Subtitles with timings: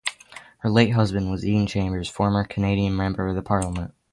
[0.61, 3.93] Her late husband was Egan Chambers, former Canadian member of parliament.